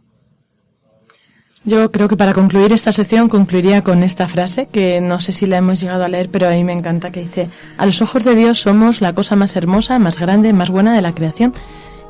[1.64, 5.46] Yo creo que para concluir esta sección concluiría con esta frase que no sé si
[5.46, 8.24] la hemos llegado a leer, pero a mí me encanta que dice, a los ojos
[8.24, 11.54] de Dios somos la cosa más hermosa, más grande, más buena de la creación.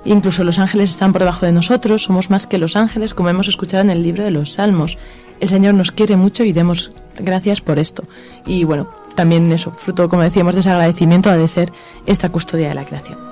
[0.06, 3.46] Incluso los ángeles están por debajo de nosotros, somos más que los ángeles, como hemos
[3.46, 4.96] escuchado en el libro de los Salmos.
[5.38, 8.04] El Señor nos quiere mucho y demos gracias por esto.
[8.46, 11.72] Y bueno, también eso, fruto, como decíamos, de ese agradecimiento ha de ser
[12.06, 13.31] esta custodia de la creación.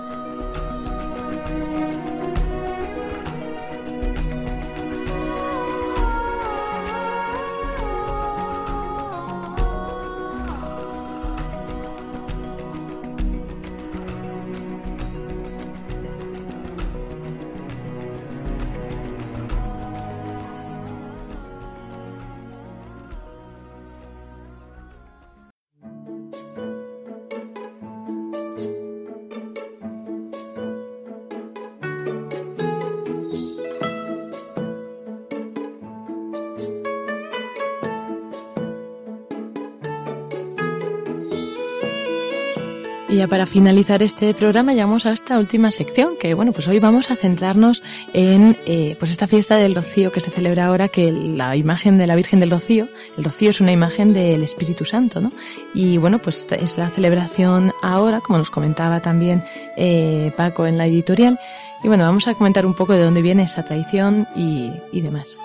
[43.20, 47.10] Ya para finalizar este programa llegamos a esta última sección, que bueno, pues hoy vamos
[47.10, 47.82] a centrarnos
[48.14, 52.06] en eh, pues esta fiesta del Rocío que se celebra ahora, que la imagen de
[52.06, 55.32] la Virgen del Rocío, el Rocío es una imagen del Espíritu Santo, ¿no?
[55.74, 59.44] Y bueno, pues es la celebración ahora, como nos comentaba también
[59.76, 61.38] eh, Paco en la editorial.
[61.84, 65.38] Y bueno, vamos a comentar un poco de dónde viene esa tradición y, y demás.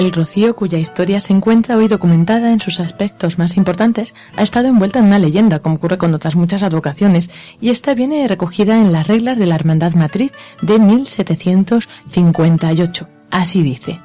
[0.00, 4.66] El rocío, cuya historia se encuentra hoy documentada en sus aspectos más importantes, ha estado
[4.66, 7.28] envuelta en una leyenda, como ocurre con otras muchas advocaciones,
[7.60, 10.32] y esta viene recogida en las reglas de la Hermandad Matriz
[10.62, 13.08] de 1758.
[13.30, 14.00] Así dice.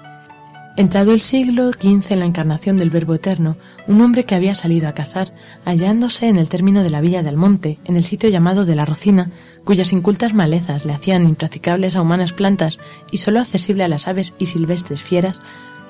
[0.75, 3.55] Entrado el siglo XV en la encarnación del Verbo Eterno,
[3.87, 5.31] un hombre que había salido a cazar,
[5.63, 8.83] hallándose en el término de la villa del monte, en el sitio llamado de la
[8.83, 9.31] Rocina,
[9.63, 12.79] cuyas incultas malezas le hacían impracticables a humanas plantas
[13.11, 15.39] y sólo accesible a las aves y silvestres fieras,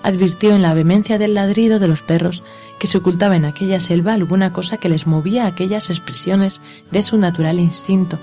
[0.05, 2.43] advirtió en la vehemencia del ladrido de los perros
[2.77, 7.17] que se ocultaba en aquella selva alguna cosa que les movía aquellas expresiones de su
[7.17, 8.19] natural instinto.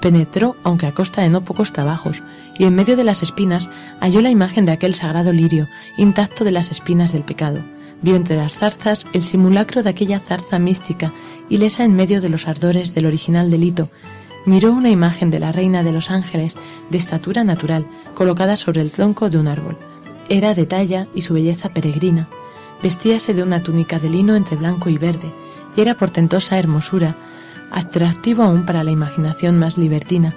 [0.00, 2.22] Penetró, aunque a costa de no pocos trabajos,
[2.58, 3.68] y en medio de las espinas
[4.00, 7.62] halló la imagen de aquel sagrado lirio, intacto de las espinas del pecado.
[8.00, 11.12] Vio entre las zarzas el simulacro de aquella zarza mística,
[11.50, 13.90] ilesa en medio de los ardores del original delito.
[14.46, 16.56] Miró una imagen de la reina de los ángeles,
[16.88, 19.76] de estatura natural, colocada sobre el tronco de un árbol.
[20.30, 22.30] Era de talla y su belleza peregrina.
[22.82, 25.30] Vestíase de una túnica de lino entre blanco y verde,
[25.76, 27.14] y era portentosa hermosura,
[27.70, 30.34] atractivo aún para la imaginación más libertina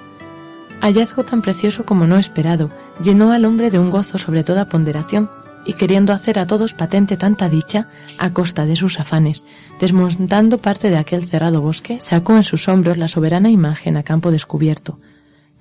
[0.84, 2.68] hallazgo tan precioso como no esperado,
[3.02, 5.30] llenó al hombre de un gozo sobre toda ponderación,
[5.64, 9.44] y queriendo hacer a todos patente tanta dicha, a costa de sus afanes,
[9.80, 14.30] desmontando parte de aquel cerrado bosque, sacó en sus hombros la soberana imagen a campo
[14.30, 14.98] descubierto.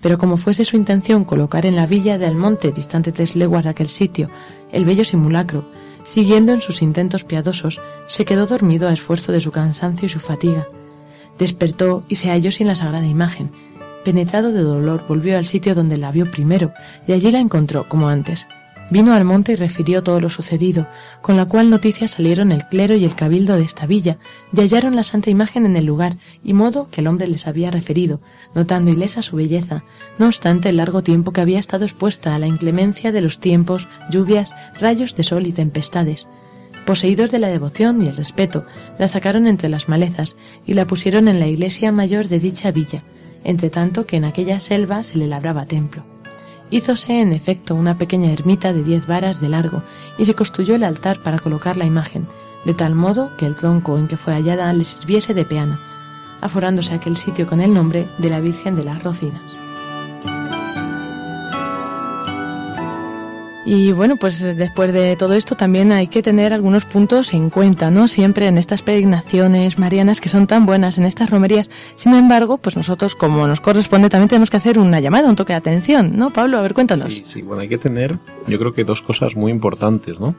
[0.03, 3.71] Pero como fuese su intención colocar en la villa del monte, distante tres leguas de
[3.71, 4.29] aquel sitio,
[4.71, 5.67] el bello simulacro,
[6.03, 10.19] siguiendo en sus intentos piadosos, se quedó dormido a esfuerzo de su cansancio y su
[10.19, 10.67] fatiga.
[11.39, 13.49] Despertó y se halló sin la sagrada imagen,
[14.03, 16.73] Penetrado de dolor, volvió al sitio donde la vio primero,
[17.07, 18.45] y allí la encontró, como antes.
[18.89, 20.87] Vino al monte y refirió todo lo sucedido,
[21.21, 24.17] con la cual noticia salieron el clero y el cabildo de esta villa,
[24.51, 27.71] y hallaron la santa imagen en el lugar, y modo que el hombre les había
[27.71, 28.19] referido,
[28.53, 29.83] notando ilesa su belleza,
[30.19, 33.87] no obstante el largo tiempo que había estado expuesta a la inclemencia de los tiempos,
[34.11, 36.27] lluvias, rayos de sol y tempestades.
[36.85, 38.65] Poseídos de la devoción y el respeto,
[38.99, 40.35] la sacaron entre las malezas
[40.67, 43.03] y la pusieron en la iglesia mayor de dicha villa,
[43.45, 46.12] entre tanto que en aquella selva se le labraba templo.
[46.69, 49.83] Hízose en efecto una pequeña ermita de diez varas de largo
[50.17, 52.27] y se construyó el altar para colocar la imagen,
[52.65, 55.79] de tal modo que el tronco en que fue hallada le sirviese de peana,
[56.41, 59.62] aforándose aquel sitio con el nombre de la Virgen de las Rocinas.
[63.65, 67.89] Y bueno, pues después de todo esto también hay que tener algunos puntos en cuenta,
[67.91, 68.09] ¿no?
[68.09, 71.69] Siempre en estas peregrinaciones marianas que son tan buenas, en estas romerías.
[71.95, 75.53] Sin embargo, pues nosotros, como nos corresponde, también tenemos que hacer una llamada, un toque
[75.53, 76.33] de atención, ¿no?
[76.33, 77.13] Pablo, a ver, cuéntanos.
[77.13, 80.35] Sí, sí, bueno, hay que tener, yo creo que dos cosas muy importantes, ¿no?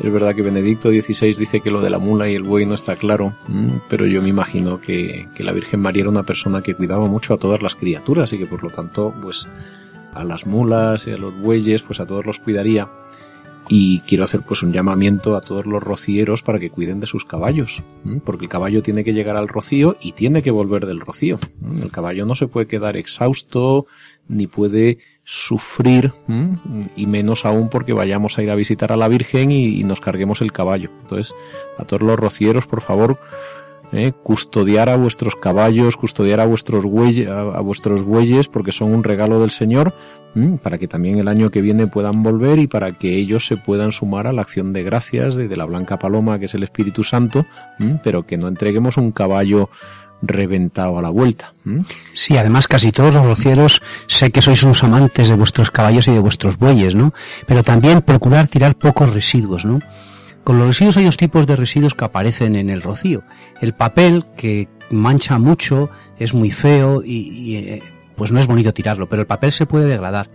[0.00, 2.74] Es verdad que Benedicto XVI dice que lo de la mula y el buey no
[2.74, 3.34] está claro,
[3.88, 7.34] pero yo me imagino que, que la Virgen María era una persona que cuidaba mucho
[7.34, 9.46] a todas las criaturas y que por lo tanto, pues,
[10.12, 12.88] a las mulas y a los bueyes, pues a todos los cuidaría.
[13.68, 17.24] Y quiero hacer pues un llamamiento a todos los rocieros para que cuiden de sus
[17.24, 17.84] caballos,
[18.24, 21.38] porque el caballo tiene que llegar al rocío y tiene que volver del rocío.
[21.80, 23.86] El caballo no se puede quedar exhausto
[24.26, 26.12] ni puede sufrir
[26.96, 30.40] y menos aún porque vayamos a ir a visitar a la Virgen y, nos carguemos
[30.40, 30.90] el caballo.
[31.02, 31.34] Entonces,
[31.78, 33.20] a todos los rocieros, por favor,
[33.92, 34.12] ¿eh?
[34.22, 39.40] custodiar a vuestros caballos, custodiar a vuestros, bueyes, a, vuestros bueyes, porque son un regalo
[39.40, 39.94] del Señor,
[40.62, 43.90] para que también el año que viene puedan volver y para que ellos se puedan
[43.90, 47.46] sumar a la acción de gracias de, la Blanca Paloma, que es el Espíritu Santo,
[48.04, 49.70] pero que no entreguemos un caballo
[50.22, 51.54] reventado a la vuelta.
[52.12, 56.12] Sí, además casi todos los rocieros sé que sois unos amantes de vuestros caballos y
[56.12, 57.12] de vuestros bueyes, ¿no?
[57.46, 59.80] Pero también procurar tirar pocos residuos, ¿no?
[60.50, 63.22] Con los residuos hay dos tipos de residuos que aparecen en el rocío.
[63.60, 67.82] El papel, que mancha mucho, es muy feo y, eh,
[68.16, 70.28] pues no es bonito tirarlo, pero el papel se puede degradar.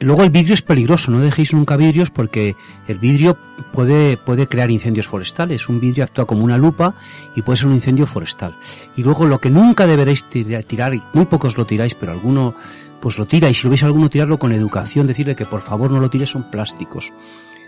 [0.00, 2.56] Luego el vidrio es peligroso, no dejéis nunca vidrios porque
[2.88, 3.36] el vidrio
[3.74, 5.68] puede, puede crear incendios forestales.
[5.68, 6.94] Un vidrio actúa como una lupa
[7.34, 8.56] y puede ser un incendio forestal.
[8.96, 12.54] Y luego lo que nunca deberéis tirar, y muy pocos lo tiráis, pero alguno
[13.02, 15.60] pues lo tira y si lo veis a alguno tirarlo con educación, decirle que por
[15.60, 17.12] favor no lo tire, son plásticos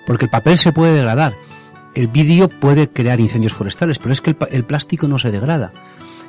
[0.08, 1.36] porque el papel se puede degradar.
[1.94, 5.70] El vidrio puede crear incendios forestales, pero es que el, plástico no se degrada.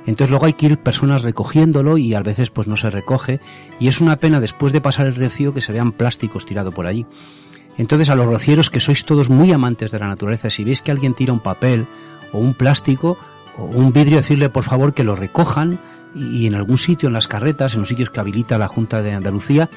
[0.05, 3.39] Entonces luego hay que ir personas recogiéndolo y a veces pues no se recoge
[3.79, 6.87] y es una pena después de pasar el rocío que se vean plásticos tirados por
[6.87, 7.05] allí.
[7.77, 10.91] Entonces a los rocieros que sois todos muy amantes de la naturaleza, si veis que
[10.91, 11.87] alguien tira un papel
[12.33, 13.17] o un plástico
[13.57, 15.79] o un vidrio, decirle por favor que lo recojan
[16.15, 19.13] y en algún sitio, en las carretas, en los sitios que habilita la Junta de
[19.13, 19.69] Andalucía,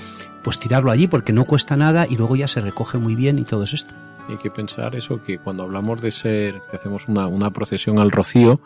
[0.42, 3.44] pues tirarlo allí porque no cuesta nada y luego ya se recoge muy bien y
[3.44, 3.94] todo es esto.
[4.28, 8.10] Hay que pensar eso, que cuando hablamos de ser, que hacemos una, una procesión al
[8.10, 8.60] rocío,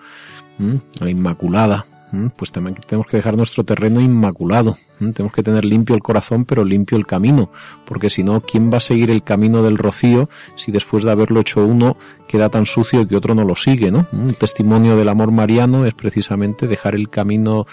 [1.01, 1.87] a la Inmaculada,
[2.37, 4.77] pues también tenemos que dejar nuestro terreno inmaculado.
[4.99, 7.51] Tenemos que tener limpio el corazón, pero limpio el camino,
[7.85, 11.41] porque si no, ¿quién va a seguir el camino del rocío si después de haberlo
[11.41, 11.97] hecho uno
[12.29, 13.91] queda tan sucio que otro no lo sigue?
[13.91, 14.07] ¿no?
[14.13, 17.67] Un testimonio del amor mariano es precisamente dejar el camino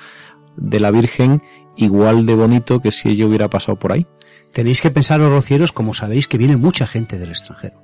[0.58, 1.42] de la Virgen
[1.76, 4.06] igual de bonito que si ella hubiera pasado por ahí.
[4.52, 7.82] Tenéis que pensar los rocieros como sabéis que viene mucha gente del extranjero.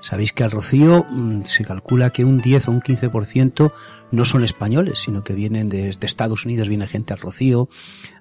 [0.00, 3.72] Sabéis que al Rocío mm, se calcula que un 10 o un 15%
[4.10, 7.68] no son españoles, sino que vienen de, Estados Unidos, viene gente al Rocío,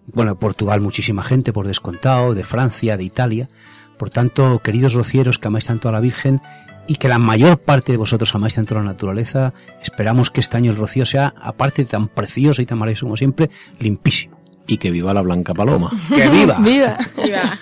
[0.07, 3.49] bueno, de Portugal muchísima gente por descontado, de Francia, de Italia.
[3.97, 6.41] Por tanto, queridos rocieros que amáis tanto a la Virgen
[6.88, 10.57] y que la mayor parte de vosotros amáis tanto a la naturaleza, esperamos que este
[10.57, 13.49] año el Rocío sea, aparte de tan precioso y tan maravilloso como siempre,
[13.80, 14.39] limpísimo.
[14.67, 15.91] Y que viva la Blanca Paloma.
[16.09, 16.57] ¡Que viva!
[16.63, 16.97] ¡Viva!
[17.23, 17.59] ¡Viva!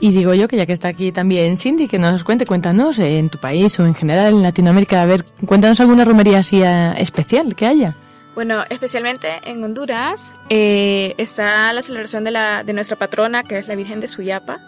[0.00, 3.18] Y digo yo que ya que está aquí también Cindy, que nos cuente, cuéntanos eh,
[3.18, 6.94] en tu país o en general en Latinoamérica, a ver, cuéntanos alguna romería así eh,
[6.98, 7.96] especial que haya.
[8.34, 13.68] Bueno, especialmente en Honduras eh, está la celebración de, la, de nuestra patrona, que es
[13.68, 14.60] la Virgen de Suyapa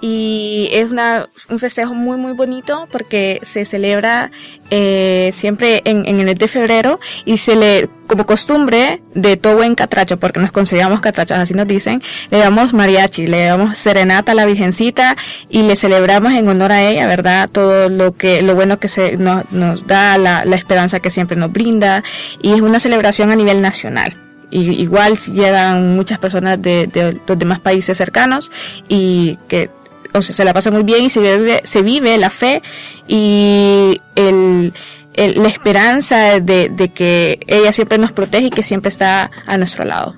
[0.00, 4.30] y es una, un festejo muy muy bonito porque se celebra
[4.70, 9.56] eh, siempre en, en, el mes de febrero y se le, como costumbre de todo
[9.56, 14.32] buen catracho, porque nos consideramos catrachos, así nos dicen, le damos mariachi, le damos serenata
[14.32, 15.16] a la Virgencita
[15.48, 17.48] y le celebramos en honor a ella, ¿verdad?
[17.50, 21.36] Todo lo que, lo bueno que se nos, nos da, la, la esperanza que siempre
[21.36, 22.02] nos brinda
[22.42, 24.16] y es una celebración a nivel nacional
[24.50, 28.52] y igual llegan muchas personas de, de, los demás países cercanos
[28.88, 29.68] y que
[30.14, 32.62] o sea, se la pasa muy bien y se vive, se vive la fe
[33.08, 34.72] y el,
[35.16, 39.84] la esperanza de, de que ella siempre nos protege y que siempre está a nuestro
[39.84, 40.16] lado.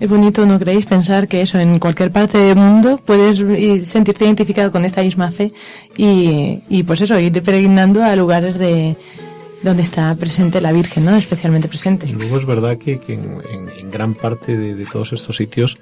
[0.00, 0.86] Es bonito, ¿no creéis?
[0.86, 3.38] Pensar que eso, en cualquier parte del mundo puedes
[3.88, 5.52] sentirte identificado con esta misma fe
[5.96, 8.96] y, y pues eso, ir peregrinando a lugares de
[9.62, 11.16] donde está presente la Virgen, ¿no?
[11.16, 12.06] Especialmente presente.
[12.08, 13.40] Luego es verdad que, que en,
[13.78, 15.78] en, gran parte de, de todos estos sitios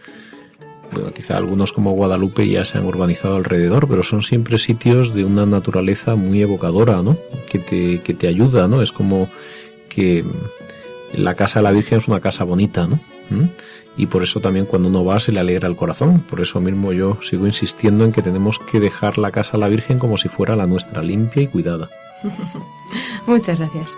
[0.92, 5.24] bueno, quizá algunos como Guadalupe ya se han urbanizado alrededor, pero son siempre sitios de
[5.24, 7.16] una naturaleza muy evocadora, ¿no?
[7.50, 8.82] Que te, que te ayuda, ¿no?
[8.82, 9.28] Es como
[9.88, 10.24] que
[11.14, 12.98] la casa de la Virgen es una casa bonita, ¿no?
[13.30, 13.48] ¿Mm?
[13.96, 16.20] Y por eso también cuando uno va se le alegra el corazón.
[16.20, 19.68] Por eso mismo yo sigo insistiendo en que tenemos que dejar la casa a la
[19.68, 21.90] Virgen como si fuera la nuestra, limpia y cuidada.
[23.26, 23.96] Muchas gracias.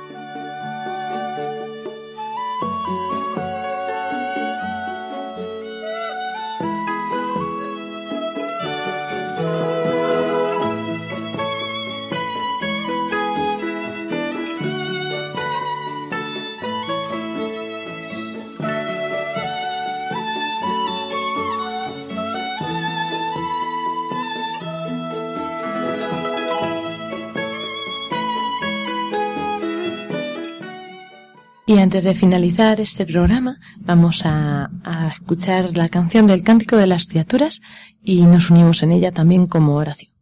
[31.75, 34.71] Y antes de finalizar este programa, vamos a,
[35.11, 37.63] escuchar la canción del Cántico de las Criaturas
[38.01, 40.14] y nos unimos en ella también como oración.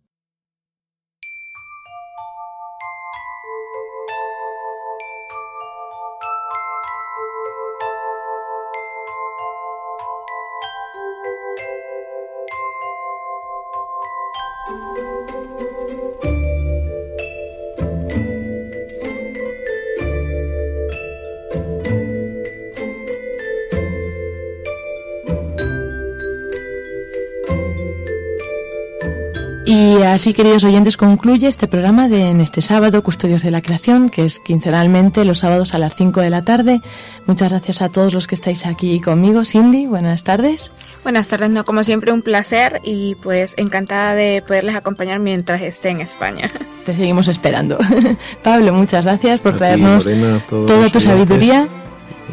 [30.23, 34.25] Así, queridos oyentes, concluye este programa de en este sábado, Custodios de la Creación, que
[34.25, 36.81] es quincenalmente los sábados a las 5 de la tarde.
[37.27, 39.45] Muchas gracias a todos los que estáis aquí conmigo.
[39.45, 40.71] Cindy, buenas tardes.
[41.03, 45.89] Buenas tardes, no, como siempre un placer y pues encantada de poderles acompañar mientras esté
[45.89, 46.47] en España.
[46.85, 47.79] Te seguimos esperando.
[48.45, 50.07] Pablo, muchas gracias por traernos
[50.47, 51.67] toda tu sabiduría.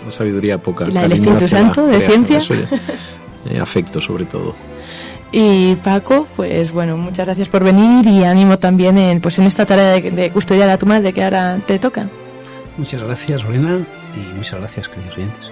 [0.05, 0.85] La sabiduría poca.
[0.89, 2.39] La del Espíritu Santo, de ciencia.
[3.45, 4.53] Eh, afecto sobre todo.
[5.31, 9.65] Y Paco, pues bueno, muchas gracias por venir y ánimo también en, pues en esta
[9.65, 12.09] tarea de, de custodiar a tu madre que ahora te toca.
[12.77, 15.51] Muchas gracias, Lorena, y muchas gracias, queridos oyentes.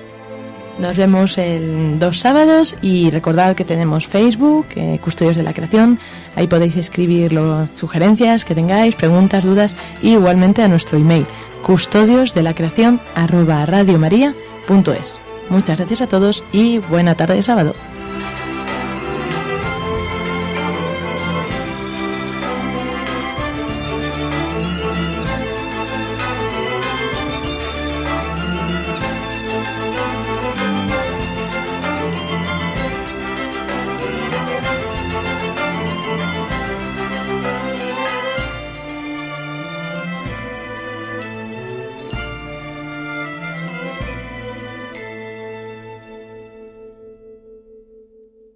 [0.80, 6.00] Nos vemos el dos sábados y recordad que tenemos Facebook, eh, Custodios de la Creación.
[6.36, 11.26] Ahí podéis escribir las sugerencias que tengáis, preguntas, dudas y igualmente a nuestro email
[11.64, 15.20] custodios de la creación arroba radiomaria.es.
[15.50, 17.74] Muchas gracias a todos y buena tarde de sábado.